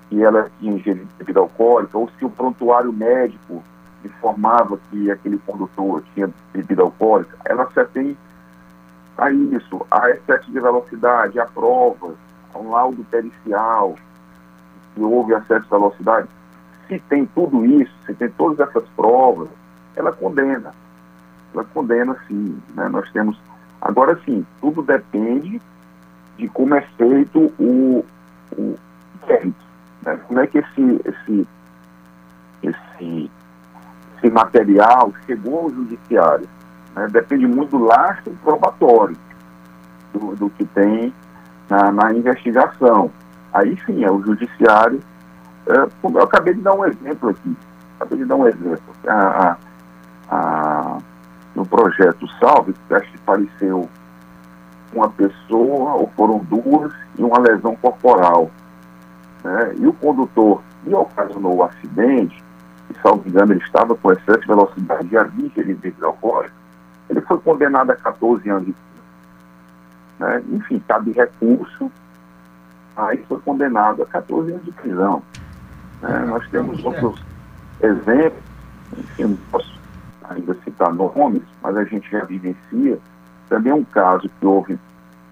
que 0.09 0.23
ela 0.23 0.49
tinha 0.61 0.75
ingerido 0.75 1.09
bebida 1.19 1.41
alcoólica, 1.41 1.99
ou 1.99 2.09
se 2.17 2.25
o 2.25 2.31
prontuário 2.31 2.93
médico 2.93 3.63
informava 4.05 4.79
que 4.91 5.11
aquele 5.11 5.39
condutor 5.39 6.03
tinha 6.15 6.31
bebida 6.53 6.83
alcoólica, 6.83 7.37
ela 7.45 7.71
se 7.73 7.81
atém 7.81 8.17
a 9.17 9.31
isso, 9.31 9.87
a 9.91 10.11
excesso 10.11 10.51
de 10.51 10.61
velocidade, 10.61 11.39
a 11.39 11.47
provas, 11.47 12.17
a 12.53 12.59
um 12.59 12.71
laudo 12.71 13.05
pericial, 13.05 13.95
que 14.95 15.01
houve 15.01 15.35
excesso 15.35 15.65
de 15.65 15.71
velocidade. 15.71 16.29
Se 16.89 16.99
tem 17.09 17.27
tudo 17.27 17.65
isso, 17.65 17.93
se 18.07 18.15
tem 18.15 18.29
todas 18.31 18.61
essas 18.69 18.85
provas, 18.91 19.49
ela 19.97 20.13
condena. 20.13 20.75
Ela 21.53 21.65
condena 21.65 22.17
sim. 22.27 22.61
Né? 22.75 22.89
Nós 22.89 23.11
temos. 23.13 23.39
Agora 23.81 24.19
sim, 24.25 24.45
tudo 24.61 24.83
depende 24.83 25.61
de 26.37 26.49
como 26.49 26.75
é 26.75 26.81
feito 26.97 27.53
o, 27.59 28.05
o 28.57 28.79
inquérito. 29.15 29.65
Né? 30.03 30.19
Como 30.27 30.41
é 30.41 30.47
que 30.47 30.59
esse, 30.59 31.01
esse, 31.05 31.49
esse, 32.63 33.31
esse 34.25 34.31
material 34.33 35.13
chegou 35.27 35.61
ao 35.61 35.71
judiciário? 35.71 36.49
Né? 36.97 37.09
Depende 37.11 37.47
muito 37.47 37.77
do 37.77 37.85
lastro 37.85 38.33
probatório 38.43 39.17
do, 40.13 40.35
do 40.35 40.51
que 40.51 40.65
tem 40.65 41.13
na, 41.69 41.93
na, 41.93 42.13
investigação. 42.13 43.11
Aí 43.53 43.79
sim, 43.85 44.05
é 44.05 44.11
o 44.11 44.23
judiciário. 44.23 45.01
É, 45.67 45.89
eu 46.03 46.23
acabei 46.23 46.55
de 46.55 46.61
dar 46.63 46.75
um 46.75 46.85
exemplo 46.85 47.31
aqui. 47.31 47.57
Acabei 47.97 48.19
de 48.19 48.25
dar 48.25 48.37
um 48.37 48.49
exemplo. 48.49 48.95
A, 49.07 49.57
a, 50.31 50.99
no 51.55 51.67
projeto 51.67 52.27
Salve, 52.41 52.75
faleceu 53.25 53.89
uma 54.93 55.09
pessoa, 55.11 55.95
ou 55.95 56.11
foram 56.17 56.39
duas, 56.39 56.93
e 57.19 57.23
uma 57.23 57.39
lesão 57.39 57.77
corporal 57.77 58.51
né, 59.43 59.75
e 59.77 59.87
o 59.87 59.93
condutor 59.93 60.63
que 60.83 60.95
ocasionou 60.95 61.57
o 61.57 61.63
acidente, 61.63 62.43
salvo 63.03 63.29
engano 63.29 63.53
ele 63.53 63.63
estava 63.63 63.95
com 63.95 64.13
excesso 64.13 64.41
de 64.41 64.47
velocidade 64.47 65.09
e 65.11 65.17
havia 65.17 65.47
ingerido 65.47 65.81
bebida 65.81 66.07
alcoólica, 66.07 66.55
ele 67.09 67.21
foi 67.23 67.39
condenado 67.39 67.91
a 67.91 67.97
14 67.97 68.49
anos 68.49 68.67
de 68.67 68.75
né, 70.19 70.43
enfim, 70.49 70.83
cabe 70.87 71.13
recurso, 71.13 71.91
aí 72.97 73.25
foi 73.29 73.41
condenado 73.41 74.03
a 74.03 74.07
14 74.07 74.53
anos 74.53 74.65
de 74.65 74.73
prisão. 74.73 75.23
Né, 76.01 76.19
nós 76.27 76.49
temos 76.51 76.85
outros 76.85 77.23
exemplos, 77.83 78.43
enfim, 78.97 79.25
não 79.25 79.37
posso 79.51 79.81
ainda 80.29 80.55
citar 80.65 80.93
nomes, 80.93 81.43
mas 81.63 81.77
a 81.77 81.85
gente 81.85 82.11
já 82.11 82.25
vivencia 82.25 82.99
também 83.49 83.73
um 83.73 83.85
caso 83.85 84.31
que 84.41 84.47
houve 84.47 84.79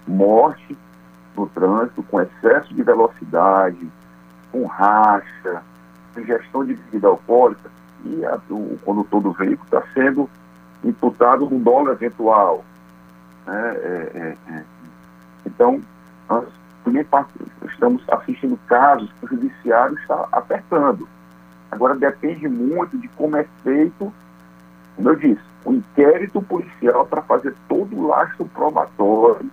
morte 0.07 0.77
no 1.35 1.47
trânsito 1.47 2.03
com 2.03 2.21
excesso 2.21 2.73
de 2.73 2.83
velocidade, 2.83 3.87
com 4.51 4.65
racha, 4.65 5.63
ingestão 6.21 6.65
de 6.65 6.75
bebida 6.75 7.07
alcoólica, 7.07 7.69
e 8.05 8.25
a, 8.25 8.39
o 8.49 8.77
condutor 8.83 9.21
do 9.21 9.31
veículo 9.31 9.65
está 9.65 9.83
sendo 9.93 10.29
imputado 10.83 11.49
no 11.49 11.59
dólar 11.59 11.93
eventual. 11.93 12.63
Né? 13.45 13.75
É, 13.75 14.11
é, 14.13 14.53
é. 14.53 14.63
Então, 15.45 15.81
nós 16.29 16.47
também 16.83 17.05
estamos 17.69 18.03
assistindo 18.09 18.59
casos 18.67 19.09
que 19.19 19.25
o 19.25 19.29
judiciário 19.29 19.97
está 19.97 20.27
apertando. 20.31 21.07
Agora, 21.71 21.95
depende 21.95 22.47
muito 22.47 22.97
de 22.97 23.07
como 23.09 23.37
é 23.37 23.45
feito, 23.63 24.13
como 24.95 25.09
eu 25.09 25.15
disse, 25.15 25.41
o 25.65 25.73
inquérito 25.73 26.41
policial 26.41 27.05
para 27.05 27.21
fazer 27.21 27.55
todo 27.67 27.95
o 27.95 28.07
lastro 28.07 28.45
probatório, 28.45 29.49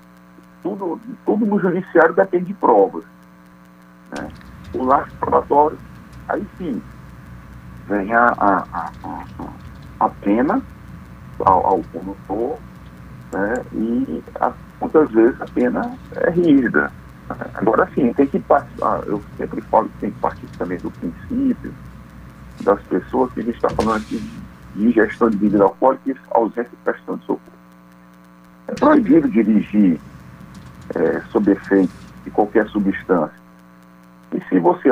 tudo, 0.63 1.01
tudo 1.25 1.47
no 1.47 1.59
judiciário 1.59 2.15
depende 2.15 2.47
de 2.47 2.55
provas. 2.55 3.05
Né? 4.11 4.29
o 4.75 4.85
laço 4.85 5.15
probatório, 5.17 5.79
aí 6.31 6.47
sim 6.59 6.83
vem 7.89 8.13
a, 8.13 8.27
a, 8.39 8.91
a, 9.03 9.23
a 9.99 10.09
pena 10.09 10.63
ao, 11.41 11.67
ao 11.67 11.83
condutor, 11.93 12.59
né, 13.33 13.55
e 13.73 14.23
a, 14.41 14.53
muitas 14.81 15.11
vezes 15.11 15.41
a 15.41 15.47
pena 15.47 15.97
é 16.17 16.31
rígida. 16.31 16.93
Agora 17.55 17.89
sim, 17.95 18.13
tem 18.13 18.27
que 18.27 18.41
participar, 18.41 19.03
eu 19.07 19.23
sempre 19.37 19.61
falo 19.63 19.89
que 19.89 19.99
tem 19.99 20.11
que 20.11 20.19
partir 20.19 20.47
também 20.59 20.79
do 20.79 20.91
princípio 20.91 21.73
das 22.63 22.81
pessoas 22.83 23.33
que 23.33 23.41
a 23.41 23.43
gente 23.45 23.55
está 23.55 23.71
falando 23.71 24.03
aqui 24.03 24.19
de 24.75 24.91
gestão 24.91 25.31
de 25.31 25.37
bebida 25.37 25.65
alcoólica 25.65 26.11
e 26.11 26.17
ausência 26.33 26.71
de 26.71 26.77
prestação 26.85 27.17
de 27.17 27.25
socorro. 27.25 27.41
É 28.67 28.75
proibido 28.75 29.29
dirigir 29.29 30.01
é, 30.95 31.21
sob 31.31 31.51
efeito 31.53 31.93
de 32.25 32.31
qualquer 32.31 32.69
substância 32.69 33.41
e 34.33 34.41
se 34.49 34.59
você 34.59 34.91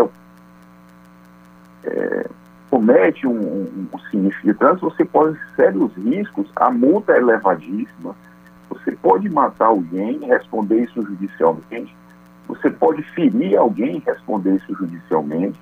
comete 2.70 3.26
um, 3.26 3.32
um, 3.32 3.86
um, 3.92 3.98
sinistro 4.10 4.42
de 4.44 4.54
trânsito, 4.54 4.90
você 4.90 5.04
corre 5.04 5.36
sérios 5.56 5.90
riscos, 5.96 6.46
a 6.56 6.70
multa 6.70 7.12
é 7.12 7.18
elevadíssima, 7.18 8.14
Você 8.68 8.92
pode 8.92 9.28
matar 9.28 9.66
alguém 9.66 10.18
e 10.22 10.26
responder 10.26 10.84
isso 10.84 11.02
judicialmente. 11.02 11.94
Você 12.46 12.70
pode 12.70 13.02
ferir 13.14 13.56
alguém 13.56 13.96
e 13.96 14.10
responder 14.10 14.56
isso 14.56 14.74
judicialmente. 14.74 15.58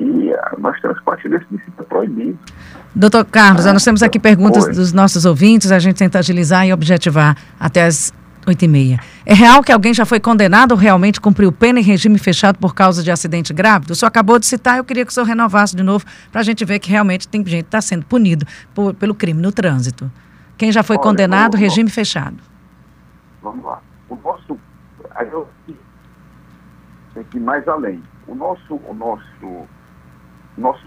E 0.00 0.32
uh, 0.32 0.60
nós 0.60 0.80
temos 0.80 1.00
parte 1.02 1.28
desse 1.28 1.44
princípio 1.44 1.84
proibido. 1.84 2.38
Doutor 2.94 3.24
Carlos, 3.24 3.66
ah, 3.66 3.72
nós 3.72 3.84
temos 3.84 4.02
aqui 4.02 4.18
perguntas 4.18 4.66
dos 4.74 4.92
nossos 4.92 5.24
ouvintes, 5.24 5.70
a 5.70 5.78
gente 5.78 5.96
tenta 5.96 6.18
agilizar 6.18 6.66
e 6.66 6.72
objetivar 6.72 7.36
até 7.60 7.84
as 7.84 8.12
oito 8.48 8.64
e 8.64 8.68
meia. 8.68 9.00
É 9.24 9.34
real 9.34 9.62
que 9.62 9.72
alguém 9.72 9.94
já 9.94 10.04
foi 10.04 10.20
condenado 10.20 10.72
ou 10.72 10.78
realmente 10.78 11.20
cumpriu 11.20 11.50
pena 11.50 11.80
em 11.80 11.82
regime 11.82 12.18
fechado 12.18 12.58
por 12.58 12.74
causa 12.74 13.02
de 13.02 13.10
acidente 13.10 13.52
grave? 13.52 13.90
O 13.90 13.94
senhor 13.94 14.08
acabou 14.08 14.38
de 14.38 14.46
citar, 14.46 14.78
eu 14.78 14.84
queria 14.84 15.04
que 15.04 15.10
o 15.10 15.14
senhor 15.14 15.26
renovasse 15.26 15.74
de 15.74 15.82
novo 15.82 16.04
para 16.30 16.40
a 16.40 16.44
gente 16.44 16.64
ver 16.64 16.78
que 16.78 16.90
realmente 16.90 17.26
tem 17.28 17.40
gente 17.40 17.62
que 17.62 17.68
está 17.68 17.80
sendo 17.80 18.04
punido 18.06 18.46
por, 18.74 18.94
pelo 18.94 19.14
crime 19.14 19.40
no 19.40 19.52
trânsito. 19.52 20.10
Quem 20.56 20.70
já 20.70 20.82
foi 20.82 20.96
Olha, 20.96 21.02
condenado, 21.02 21.52
vamos, 21.52 21.60
regime 21.60 21.90
fechado. 21.90 22.36
Vamos 23.42 23.64
lá. 23.64 23.80
O 24.08 24.16
nosso. 24.16 24.58
Eu 25.20 25.48
tem 27.14 27.24
que 27.24 27.36
ir 27.36 27.40
mais 27.40 27.66
além. 27.68 28.02
O 28.26 28.34
nosso, 28.34 28.74
o 28.74 28.94
nosso, 28.94 29.68
nosso, 30.58 30.84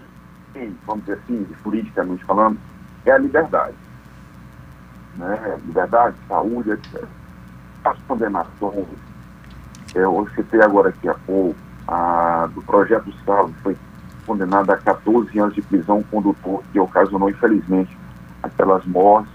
vamos 0.86 1.04
dizer 1.04 1.18
assim, 1.24 1.46
juridicamente 1.62 2.24
falando, 2.24 2.58
é 3.04 3.12
a 3.12 3.18
liberdade. 3.18 3.76
Né? 5.16 5.58
Liberdade, 5.66 6.16
saúde, 6.28 6.70
etc 6.70 7.17
as 7.90 7.98
condenações, 8.06 8.86
é, 9.94 9.98
eu 9.98 10.28
citei 10.34 10.60
agora 10.62 10.90
aqui 10.90 11.08
há 11.08 11.14
pouco, 11.14 11.56
a, 11.86 12.48
do 12.54 12.62
projeto 12.62 13.12
Salvo, 13.24 13.54
foi 13.62 13.76
condenado 14.26 14.70
a 14.70 14.76
14 14.76 15.38
anos 15.38 15.54
de 15.54 15.62
prisão 15.62 16.02
condutor, 16.10 16.62
que 16.72 16.78
ocasionou, 16.78 17.30
infelizmente, 17.30 17.96
aquelas 18.42 18.84
mortes 18.84 19.32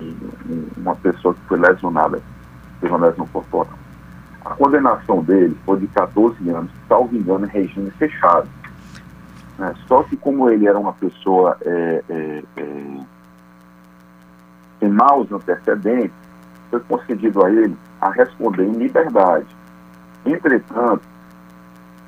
e 0.00 0.68
uma 0.76 0.96
pessoa 0.96 1.32
que 1.34 1.40
foi 1.42 1.58
lesionada, 1.58 2.20
uma 2.82 2.98
lesão 2.98 3.26
corporal. 3.28 3.78
A 4.44 4.50
condenação 4.50 5.22
dele 5.22 5.56
foi 5.64 5.80
de 5.80 5.86
14 5.88 6.50
anos, 6.50 6.70
salvo 6.88 7.16
engano, 7.16 7.46
em 7.46 7.48
regime 7.48 7.90
fechado. 7.92 8.48
Né? 9.58 9.74
Só 9.86 10.02
que 10.02 10.16
como 10.16 10.48
ele 10.50 10.66
era 10.66 10.78
uma 10.78 10.92
pessoa 10.92 11.56
é, 11.62 12.04
é, 12.08 12.42
é, 14.80 14.88
maus 14.88 15.30
antecedentes, 15.32 16.25
foi 16.70 16.80
concedido 16.80 17.44
a 17.44 17.50
ele 17.50 17.76
a 18.00 18.10
responder 18.10 18.64
em 18.64 18.72
liberdade. 18.72 19.46
Entretanto, 20.24 21.02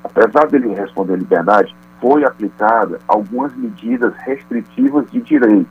apesar 0.03 0.47
dele 0.47 0.73
responder 0.73 1.15
em 1.15 1.19
liberdade, 1.19 1.75
foi 1.99 2.23
aplicada 2.23 2.99
algumas 3.07 3.55
medidas 3.55 4.15
restritivas 4.17 5.09
de 5.11 5.21
direito. 5.21 5.69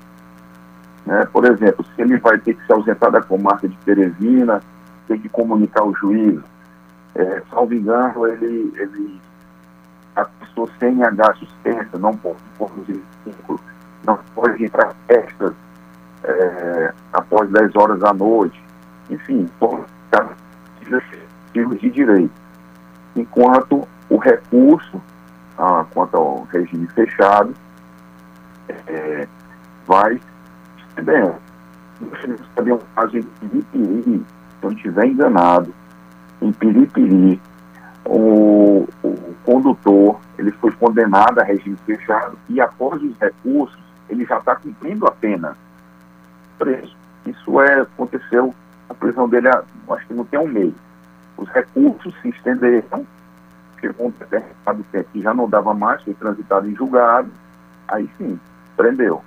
Né? 1.07 1.27
Por 1.33 1.45
exemplo, 1.45 1.85
se 1.85 2.03
ele 2.03 2.19
vai 2.19 2.39
ter 2.39 2.55
que 2.55 2.67
se 2.67 2.73
ausentar 2.73 3.11
da 3.11 3.23
comarca 3.23 3.69
de 3.69 3.77
Teresina, 3.79 4.61
tem 5.07 5.19
que 5.19 5.29
comunicar 5.29 5.81
ao 5.81 5.95
juiz. 5.95 6.41
É, 7.15 7.43
salvo 7.51 7.75
engano, 7.75 8.27
ele, 8.27 8.73
ele 8.77 9.21
a 10.15 10.25
pessoa 10.25 10.69
sem 10.79 11.03
H 11.03 11.35
suspensa 11.35 11.99
não 11.99 12.17
pode 12.17 12.39
conduzir 12.59 13.01
vínculo, 13.25 13.61
não 14.05 14.19
pode 14.35 14.65
entrar 14.65 14.95
festas 15.07 15.55
é, 16.25 16.93
após 17.13 17.49
10 17.51 17.77
horas 17.77 18.01
da 18.01 18.13
noite, 18.13 18.61
enfim, 19.11 19.49
tipos 21.53 21.81
de 21.81 21.91
direito. 21.91 22.33
Enquanto 23.17 23.87
o 24.09 24.17
recurso, 24.17 25.01
ah, 25.57 25.85
quanto 25.93 26.17
ao 26.17 26.43
regime 26.45 26.87
fechado, 26.89 27.55
é, 28.69 29.27
vai 29.87 30.21
excedendo. 30.79 31.35
Nós 32.01 32.21
temos 32.21 32.41
também 32.55 32.75
um 32.75 32.81
caso 32.95 33.19
em 33.19 33.23
Piripiri, 33.23 34.25
se 34.61 34.67
eu 34.67 34.73
estiver 34.73 35.07
enganado, 35.07 35.75
em 36.41 36.53
Piripiri, 36.53 37.41
o, 38.05 38.87
o 39.03 39.35
condutor 39.45 40.21
ele 40.39 40.53
foi 40.53 40.71
condenado 40.73 41.41
a 41.41 41.45
regime 41.45 41.77
fechado 41.85 42.39
e 42.49 42.61
após 42.61 43.03
os 43.03 43.19
recursos 43.19 43.79
ele 44.09 44.25
já 44.25 44.39
está 44.39 44.57
cumprindo 44.57 45.07
a 45.07 45.11
pena 45.11 45.57
preso. 46.59 46.97
Isso 47.27 47.61
é, 47.61 47.83
aconteceu 47.83 48.55
a 48.89 48.95
prisão 48.95 49.29
dele, 49.29 49.49
acho 49.49 50.07
que 50.07 50.15
não 50.15 50.25
tem 50.25 50.39
um 50.39 50.49
mês. 50.49 50.73
Os 51.37 51.49
recursos 51.51 52.15
se 52.21 52.29
estenderam, 52.31 53.07
chegou 53.81 54.09
um 54.09 54.11
determinado 54.11 54.85
tempo 54.91 55.09
que 55.13 55.23
já 55.23 55.35
não 55.35 55.49
dava 55.49 55.75
mais, 55.75 56.03
foi 56.03 56.15
transitado 56.15 56.69
em 56.69 56.75
julgado, 56.75 57.31
aí 57.87 58.09
sim, 58.19 58.39
prendeu. 58.77 59.23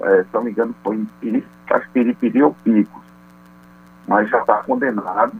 É, 0.00 0.22
se 0.22 0.28
não 0.32 0.44
me 0.44 0.50
engano, 0.50 0.74
foi 0.82 0.96
em 0.96 1.44
Piripiri 1.92 2.42
ou 2.42 2.54
Picos. 2.62 3.02
Mas 4.06 4.30
já 4.30 4.38
está 4.40 4.62
condenado, 4.62 5.32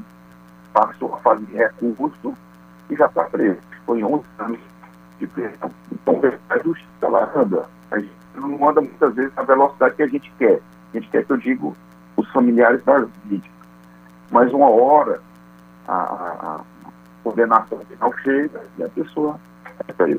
passou 0.72 1.14
a 1.14 1.18
fase 1.18 1.44
de 1.46 1.54
recurso 1.54 2.34
e 2.90 2.96
já 2.96 3.06
está 3.06 3.24
preso. 3.24 3.58
Foi 3.86 4.02
11 4.02 4.24
anos 4.38 4.58
de 5.18 5.26
prisão. 5.26 5.70
Então, 5.92 6.20
a 6.50 6.58
justiça 6.58 7.08
lá 7.08 7.30
anda. 7.34 7.66
A 7.90 7.98
gente 7.98 8.12
não 8.34 8.68
anda 8.68 8.80
muitas 8.80 9.14
vezes 9.14 9.34
na 9.34 9.42
velocidade 9.42 9.94
que 9.94 10.02
a 10.02 10.08
gente 10.08 10.32
quer. 10.38 10.60
A 10.92 10.96
gente 10.98 11.08
quer 11.08 11.24
que 11.24 11.32
eu 11.32 11.36
digo 11.36 11.76
os 12.16 12.28
familiares 12.30 12.82
das 12.84 13.08
vítimas 13.24 13.57
mas 14.30 14.52
uma 14.52 14.68
hora 14.68 15.20
a, 15.86 15.94
a, 15.94 16.60
condenação 17.24 17.78
final 17.88 18.12
chega 18.22 18.62
e 18.78 18.82
a 18.82 18.88
pessoa 18.88 19.38
é. 19.98 20.16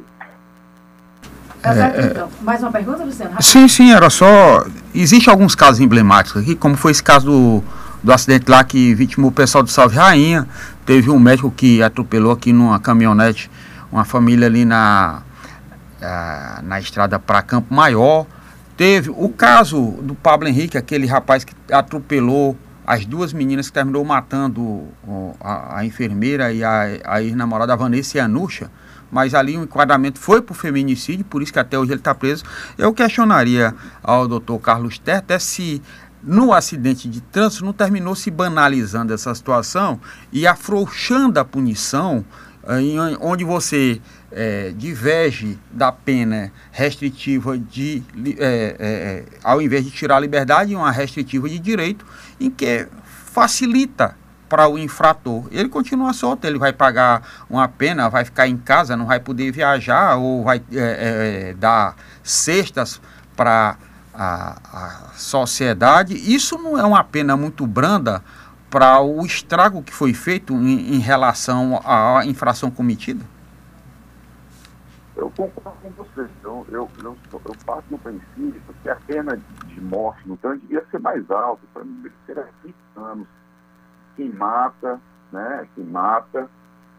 Tá 1.62 1.74
certo, 1.74 2.00
é, 2.00 2.06
então. 2.06 2.30
Mais 2.42 2.62
uma 2.62 2.72
pergunta, 2.72 3.04
Luciano? 3.04 3.42
Sim, 3.42 3.68
sim, 3.68 3.92
era 3.92 4.10
só. 4.10 4.66
Existem 4.96 5.32
alguns 5.32 5.56
casos 5.56 5.82
emblemáticos 5.82 6.42
aqui, 6.42 6.56
como 6.56 6.78
foi 6.78 6.92
esse 6.92 7.04
caso 7.04 7.26
do, 7.26 7.64
do 8.02 8.14
acidente 8.14 8.50
lá 8.50 8.64
que 8.64 8.94
vitimou 8.96 9.30
o 9.30 9.34
pessoal 9.34 9.64
do 9.64 9.70
Salve 9.70 9.98
Rainha. 9.98 10.48
Teve 10.86 11.10
um 11.10 11.20
médico 11.20 11.52
que 11.52 11.84
atropelou 11.84 12.32
aqui 12.32 12.54
numa 12.54 12.80
caminhonete 12.80 13.52
uma 13.92 14.06
família 14.06 14.48
ali 14.48 14.66
na, 14.66 15.22
a, 16.02 16.62
na 16.64 16.80
estrada 16.80 17.20
para 17.20 17.42
Campo 17.42 17.74
Maior. 17.74 18.26
Teve 18.78 19.10
o 19.10 19.28
caso 19.30 19.98
do 20.02 20.16
Pablo 20.16 20.48
Henrique, 20.48 20.78
aquele 20.78 21.06
rapaz 21.06 21.44
que 21.44 21.54
atropelou 21.72 22.56
as 22.90 23.06
duas 23.06 23.32
meninas 23.34 23.68
que 23.68 23.74
terminou 23.74 24.04
matando 24.04 24.88
a, 25.40 25.78
a 25.78 25.86
enfermeira 25.86 26.52
e 26.52 26.64
a, 26.64 26.86
a 27.06 27.22
ex-namorada 27.22 27.78
Vanessa 27.78 28.18
e 28.18 28.20
a 28.20 28.28
Nuxa, 28.28 28.72
mas 29.12 29.36
ali 29.36 29.56
o 29.56 29.62
enquadramento 29.62 30.18
foi 30.18 30.42
para 30.42 30.54
o 30.54 30.56
feminicídio, 30.56 31.24
por 31.24 31.44
isso 31.44 31.54
que 31.54 31.60
até 31.60 31.78
hoje 31.78 31.92
ele 31.92 32.00
está 32.00 32.16
preso. 32.16 32.44
Eu 32.80 32.92
questionaria 32.92 33.76
ao 34.02 34.28
doutor 34.28 34.58
Carlos 34.58 34.98
Ter 34.98 35.12
até 35.12 35.38
se 35.38 35.84
no 36.24 36.52
acidente 36.52 37.08
de 37.08 37.22
trânsito 37.22 37.64
não 37.64 37.74
terminou 37.74 38.16
se 38.16 38.32
banalizando 38.32 39.14
essa 39.14 39.36
situação 39.36 40.02
e 40.34 40.48
afrouxando 40.48 41.40
a 41.40 41.46
punição, 41.46 42.26
eh, 42.64 43.18
onde 43.22 43.44
você 43.44 44.02
é, 44.32 44.72
diverge 44.76 45.58
da 45.72 45.92
pena 45.92 46.52
restritiva 46.72 47.58
de, 47.58 48.04
é, 48.38 48.76
é, 48.80 49.24
ao 49.44 49.62
invés 49.62 49.84
de 49.84 49.92
tirar 49.92 50.18
a 50.18 50.20
liberdade, 50.20 50.76
uma 50.76 50.92
restritiva 50.92 51.50
de 51.50 51.60
direito, 51.60 52.06
em 52.40 52.50
que 52.50 52.88
facilita 53.06 54.16
para 54.48 54.68
o 54.68 54.78
infrator. 54.78 55.46
Ele 55.52 55.70
continua 55.70 56.12
solto, 56.12 56.46
ele 56.46 56.58
vai 56.58 56.74
pagar 56.74 57.22
uma 57.50 57.68
pena, 57.68 58.10
vai 58.10 58.26
ficar 58.26 58.48
em 58.48 58.58
casa, 58.58 58.98
não 58.98 59.06
vai 59.06 59.20
poder 59.20 59.52
viajar 59.52 60.16
ou 60.16 60.44
vai 60.44 60.62
é, 60.74 61.52
é, 61.52 61.54
dar 61.54 61.96
cestas 62.24 63.00
para 63.36 63.78
a, 64.14 64.58
a 64.74 64.90
sociedade. 65.16 66.16
Isso 66.16 66.58
não 66.58 66.78
é 66.78 66.84
uma 66.84 67.04
pena 67.04 67.38
muito 67.38 67.68
branda 67.68 68.24
para 68.70 69.00
o 69.02 69.26
estrago 69.26 69.82
que 69.82 69.94
foi 69.94 70.14
feito 70.14 70.54
em, 70.54 70.96
em 70.96 71.00
relação 71.00 71.82
à 71.86 72.26
infração 72.26 72.70
cometida? 72.70 73.24
Eu 75.20 75.30
concordo 75.32 75.78
com 75.82 75.90
você. 75.92 76.30
Eu, 76.44 76.66
eu, 76.70 76.90
eu, 77.04 77.18
eu 77.34 77.56
passo 77.66 77.84
no 77.92 78.00
princípio 78.00 78.62
que 78.82 78.90
a 78.90 78.96
pena 78.96 79.38
de 79.66 79.82
morte 79.82 80.26
no 80.26 80.38
trânsito 80.38 80.68
devia 80.68 80.86
ser 80.90 81.00
mais 81.00 81.30
alta, 81.30 81.62
para 81.74 81.84
mim 81.84 81.96
deveria 81.96 82.18
ser 82.26 82.40
a 82.40 82.48
5 82.64 82.76
anos. 82.96 83.28
Quem 84.16 84.30
mata, 84.32 85.02
né? 85.34 85.68
Quem 85.76 85.84
mata, 85.84 86.50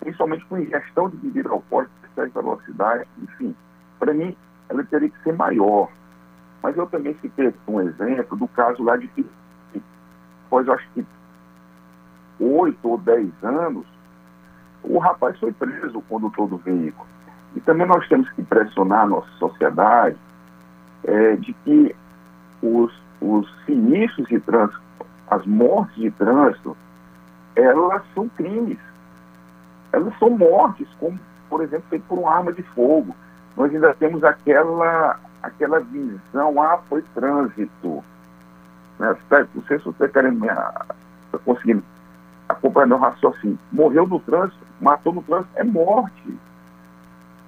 principalmente 0.00 0.44
com 0.44 0.58
ingestão 0.58 1.08
de 1.08 1.16
bebida 1.16 1.48
alcoólica, 1.48 1.92
excesso 2.04 2.28
de 2.28 2.34
velocidade, 2.34 3.08
enfim, 3.22 3.56
para 3.98 4.12
mim 4.12 4.36
ela 4.68 4.84
teria 4.84 5.08
que 5.08 5.22
ser 5.22 5.32
maior. 5.32 5.90
Mas 6.62 6.76
eu 6.76 6.86
também 6.88 7.16
citei 7.22 7.54
um 7.66 7.80
exemplo 7.80 8.36
do 8.36 8.46
caso 8.48 8.82
lá 8.82 8.98
de 8.98 9.08
que, 9.08 9.26
após 10.46 10.68
acho 10.68 10.86
que 10.90 11.06
oito 12.38 12.86
ou 12.86 12.98
dez 12.98 13.32
anos, 13.42 13.86
o 14.82 14.98
rapaz 14.98 15.38
foi 15.38 15.52
preso, 15.52 15.98
o 15.98 16.02
condutor 16.02 16.48
do 16.48 16.58
veículo. 16.58 17.08
E 17.54 17.60
também 17.60 17.86
nós 17.86 18.06
temos 18.08 18.28
que 18.30 18.42
pressionar 18.42 19.02
a 19.02 19.06
nossa 19.06 19.30
sociedade 19.38 20.16
é, 21.04 21.36
de 21.36 21.52
que 21.64 21.94
os, 22.62 22.92
os 23.20 23.52
sinistros 23.66 24.28
de 24.28 24.38
trânsito, 24.40 24.80
as 25.30 25.44
mortes 25.46 25.96
de 25.96 26.10
trânsito, 26.12 26.76
elas 27.56 28.02
são 28.14 28.28
crimes. 28.30 28.78
Elas 29.92 30.16
são 30.18 30.30
mortes, 30.30 30.88
como, 30.98 31.18
por 31.48 31.62
exemplo, 31.62 31.86
feito 31.90 32.04
por 32.06 32.18
uma 32.18 32.32
arma 32.32 32.52
de 32.52 32.62
fogo. 32.62 33.14
Nós 33.56 33.74
ainda 33.74 33.92
temos 33.94 34.22
aquela, 34.22 35.18
aquela 35.42 35.80
visão, 35.80 36.62
ah, 36.62 36.78
foi 36.88 37.02
trânsito. 37.14 38.04
Né? 38.98 39.16
Não 39.54 39.62
sei 39.64 39.78
se 39.78 39.84
você 39.84 40.04
está 40.04 40.08
querendo 40.08 40.44
Estou 41.24 41.40
conseguindo 41.44 41.82
acompanhar 42.48 42.86
meu 42.86 42.98
raciocínio. 42.98 43.58
Morreu 43.72 44.06
no 44.06 44.20
trânsito, 44.20 44.64
matou 44.80 45.12
no 45.12 45.22
trânsito, 45.22 45.50
é 45.56 45.64
morte. 45.64 46.38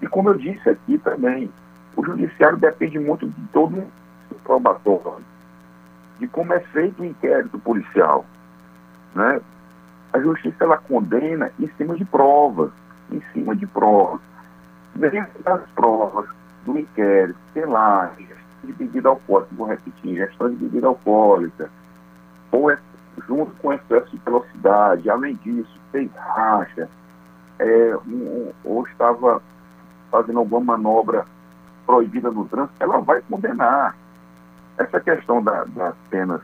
E 0.02 0.08
como 0.08 0.30
eu 0.30 0.34
disse 0.34 0.68
aqui 0.68 0.98
também, 0.98 1.48
o 1.96 2.04
judiciário 2.04 2.58
depende 2.58 2.98
muito 2.98 3.28
de 3.28 3.40
todo 3.52 3.84
o 4.30 4.34
probatório, 4.42 5.24
de 6.18 6.26
como 6.26 6.52
é 6.52 6.60
feito 6.60 7.00
o 7.00 7.04
inquérito 7.04 7.58
policial. 7.60 8.26
Né? 9.14 9.40
A 10.12 10.18
justiça 10.18 10.64
ela 10.64 10.76
condena 10.76 11.52
em 11.58 11.68
cima 11.78 11.94
de 11.94 12.04
provas, 12.04 12.72
em 13.12 13.22
cima 13.32 13.54
de 13.54 13.66
provas. 13.66 14.20
Dentro 14.96 15.42
das 15.42 15.62
provas 15.70 16.28
do 16.66 16.78
inquérito, 16.78 17.38
sei 17.54 17.64
lá, 17.64 18.12
de 18.64 18.72
bebida 18.72 19.08
alcoólica, 19.08 19.54
vou 19.54 19.66
repetir, 19.68 20.16
gestão 20.16 20.50
de 20.50 20.56
bebida 20.56 20.88
alcoólica, 20.88 21.70
ou 22.50 22.70
é, 22.70 22.78
junto 23.26 23.52
com 23.62 23.72
excesso 23.72 24.10
de 24.10 24.18
velocidade, 24.24 25.08
além 25.08 25.36
disso, 25.36 25.80
fez 25.90 26.10
racha, 26.16 26.88
é, 27.58 27.96
um, 28.06 28.52
ou 28.64 28.86
estava 28.86 29.40
fazendo 30.12 30.38
alguma 30.38 30.60
manobra 30.60 31.24
proibida 31.86 32.30
no 32.30 32.44
trânsito, 32.44 32.74
ela 32.78 33.00
vai 33.00 33.22
condenar. 33.22 33.96
Essa 34.76 35.00
questão 35.00 35.42
da, 35.42 35.64
das 35.64 35.94
penas 36.10 36.42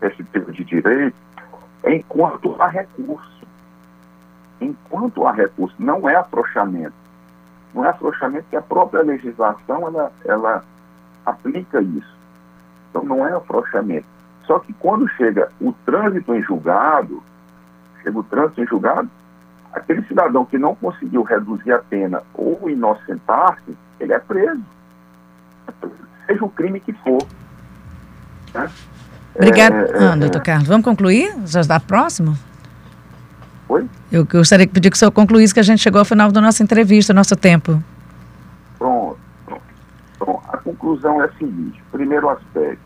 restritivas 0.00 0.54
de 0.54 0.64
direito 0.64 1.16
é 1.82 1.96
enquanto 1.96 2.54
há 2.62 2.68
recurso. 2.68 3.46
Enquanto 4.60 5.26
há 5.26 5.32
recurso, 5.32 5.74
não 5.78 6.08
é 6.08 6.14
afrouxamento. 6.14 6.94
Não 7.74 7.84
é 7.84 7.88
afrouxamento 7.88 8.46
que 8.48 8.56
a 8.56 8.62
própria 8.62 9.02
legislação 9.02 9.88
ela, 9.88 10.12
ela 10.24 10.64
aplica 11.26 11.80
isso. 11.82 12.16
Então 12.90 13.02
não 13.04 13.26
é 13.26 13.32
afrouxamento. 13.32 14.06
Só 14.46 14.58
que 14.58 14.72
quando 14.74 15.08
chega 15.10 15.50
o 15.60 15.72
trânsito 15.84 16.34
em 16.34 16.42
julgado, 16.42 17.22
chega 18.02 18.18
o 18.18 18.24
trânsito 18.24 18.62
em 18.62 18.66
julgado, 18.66 19.10
aquele 19.72 20.02
cidadão 20.06 20.44
que 20.44 20.58
não 20.58 20.74
conseguiu 20.74 21.22
reduzir 21.22 21.72
a 21.72 21.78
pena 21.78 22.22
ou 22.34 22.68
inocentar-se, 22.68 23.76
ele 23.98 24.12
é 24.12 24.18
preso. 24.18 24.62
Seja 26.26 26.44
o 26.44 26.50
crime 26.50 26.80
que 26.80 26.92
for. 26.92 27.26
Né? 28.54 28.70
Obrigada, 29.34 29.76
é, 29.76 29.90
é, 29.90 30.06
ah, 30.08 30.16
doutor 30.16 30.42
Carlos. 30.42 30.68
Vamos 30.68 30.84
concluir? 30.84 31.32
Já 31.46 31.60
está 31.60 31.78
próximo? 31.78 32.36
Oi? 33.68 33.88
Eu 34.10 34.24
gostaria 34.24 34.66
de 34.66 34.72
pedir 34.72 34.90
que 34.90 34.96
o 34.96 34.98
senhor 34.98 35.12
concluísse 35.12 35.54
que 35.54 35.60
a 35.60 35.64
gente 35.64 35.80
chegou 35.80 36.00
ao 36.00 36.04
final 36.04 36.32
da 36.32 36.40
nossa 36.40 36.62
entrevista, 36.62 37.14
nosso 37.14 37.36
tempo. 37.36 37.82
Pronto. 38.78 39.18
pronto. 39.46 39.62
Bom, 40.18 40.42
a 40.48 40.56
conclusão 40.56 41.22
é 41.22 41.26
a 41.26 41.32
seguinte: 41.34 41.80
primeiro 41.92 42.28
aspecto, 42.28 42.82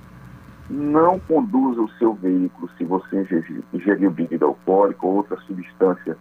não 0.69 1.19
conduza 1.21 1.81
o 1.81 1.91
seu 1.93 2.15
veículo 2.15 2.69
se 2.77 2.85
você 2.85 3.27
ingeriu 3.73 4.11
bebida 4.11 4.45
alcoólica 4.45 5.07
ou 5.07 5.15
outra 5.15 5.39
substância 5.47 6.17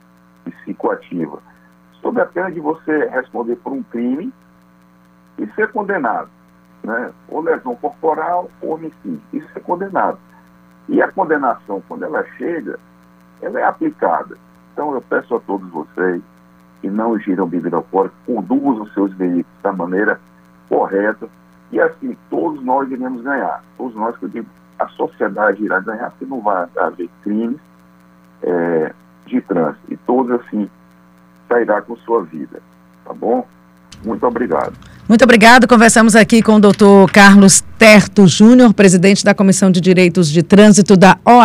psicoativa, 0.62 1.40
sob 2.02 2.20
a 2.22 2.26
pena 2.26 2.52
de 2.52 2.60
você 2.60 3.06
responder 3.08 3.56
por 3.58 3.74
um 3.74 3.84
crime 3.84 4.34
e 5.38 5.48
ser 5.54 5.72
condenado, 5.72 6.30
né? 6.84 7.12
ou 7.28 7.42
lesão 7.42 7.76
corporal 7.76 8.50
ou 8.62 8.76
homicídio, 8.76 9.22
isso 9.32 9.48
é 9.56 9.60
condenado. 9.60 10.18
E 10.90 11.02
a 11.02 11.12
condenação, 11.12 11.82
quando 11.88 12.04
ela 12.04 12.24
chega, 12.38 12.78
ela 13.42 13.60
é 13.60 13.64
aplicada. 13.64 14.38
Então 14.74 14.94
eu 14.94 15.02
peço 15.02 15.36
a 15.36 15.40
todos 15.40 15.70
vocês 15.70 16.22
que 16.82 16.90
não 16.90 17.18
giram 17.18 17.48
bebida 17.48 17.78
alcoólica, 17.78 18.16
conduzam 18.26 18.84
os 18.84 18.94
seus 18.94 19.14
veículos 19.14 19.46
da 19.62 19.72
maneira 19.72 20.20
correta 20.68 21.30
e 21.72 21.80
assim 21.80 22.18
todos 22.30 22.64
nós 22.64 22.92
iremos 22.92 23.22
ganhar. 23.24 23.64
Todos 23.78 23.96
nós, 23.96 24.18
que 24.18 24.26
eu 24.26 24.30
digo, 24.30 24.48
a 24.78 24.88
sociedade 24.90 25.64
irá 25.64 25.80
ganhar, 25.80 26.10
porque 26.12 26.26
não 26.26 26.42
vai 26.42 26.68
haver 26.78 27.10
crimes 27.24 27.60
é, 28.42 28.94
de 29.26 29.42
trânsito. 29.42 29.82
E 29.90 29.98
todos 29.98 30.32
assim 30.42 30.70
sairá 31.48 31.82
com 31.82 31.96
sua 31.98 32.24
vida. 32.24 32.62
Tá 33.06 33.14
bom? 33.14 33.46
Muito 34.06 34.26
obrigado. 34.26 34.74
Muito 35.08 35.24
obrigado. 35.24 35.68
Conversamos 35.68 36.16
aqui 36.16 36.42
com 36.42 36.56
o 36.56 36.60
doutor 36.60 37.12
Carlos 37.12 37.62
Terto 37.78 38.26
Júnior, 38.26 38.74
presidente 38.74 39.24
da 39.24 39.34
Comissão 39.34 39.70
de 39.70 39.82
Direitos 39.82 40.30
de 40.30 40.42
Trânsito 40.42 40.96
da 40.96 41.18
OAB. 41.26 41.42